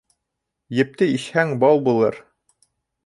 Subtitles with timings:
[0.83, 2.19] Епте ишһәң бау булыр